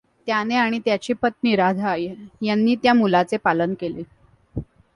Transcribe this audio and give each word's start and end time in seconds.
त्याने 0.27 0.55
आणि 0.55 0.79
त्याची 0.79 1.13
पत् 1.13 1.37
नी 1.43 1.55
राधा 1.55 1.95
यांनी 2.41 2.75
त्या 2.75 2.93
मुलाचे 2.93 3.37
पालन 3.37 3.73
केले. 3.73 4.03